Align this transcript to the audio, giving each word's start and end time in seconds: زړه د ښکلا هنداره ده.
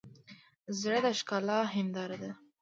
زړه 0.79 0.99
د 1.05 1.07
ښکلا 1.19 1.59
هنداره 1.75 2.17
ده. 2.23 2.31